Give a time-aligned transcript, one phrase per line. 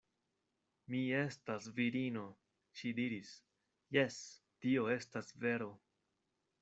[0.93, 2.23] Mi estas virino,
[2.79, 3.35] ŝi diris,
[3.99, 4.19] jes,
[4.65, 5.69] tio estas vero.